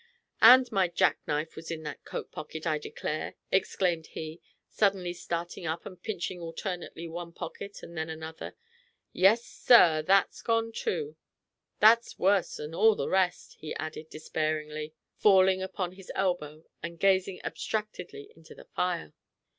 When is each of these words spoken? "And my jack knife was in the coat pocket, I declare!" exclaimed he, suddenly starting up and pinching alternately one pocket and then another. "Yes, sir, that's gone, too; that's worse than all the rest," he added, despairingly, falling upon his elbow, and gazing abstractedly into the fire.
"And 0.41 0.71
my 0.71 0.87
jack 0.87 1.19
knife 1.27 1.55
was 1.55 1.69
in 1.69 1.83
the 1.83 1.93
coat 2.05 2.31
pocket, 2.31 2.65
I 2.65 2.79
declare!" 2.79 3.35
exclaimed 3.51 4.07
he, 4.07 4.41
suddenly 4.67 5.13
starting 5.13 5.67
up 5.67 5.85
and 5.85 6.01
pinching 6.01 6.39
alternately 6.39 7.07
one 7.07 7.33
pocket 7.33 7.83
and 7.83 7.95
then 7.95 8.09
another. 8.09 8.55
"Yes, 9.13 9.45
sir, 9.45 10.01
that's 10.01 10.41
gone, 10.41 10.71
too; 10.71 11.17
that's 11.79 12.17
worse 12.17 12.55
than 12.55 12.73
all 12.73 12.95
the 12.95 13.09
rest," 13.09 13.57
he 13.59 13.75
added, 13.75 14.09
despairingly, 14.09 14.95
falling 15.17 15.61
upon 15.61 15.91
his 15.91 16.11
elbow, 16.15 16.63
and 16.81 16.99
gazing 16.99 17.39
abstractedly 17.45 18.31
into 18.35 18.55
the 18.55 18.65
fire. 18.65 19.13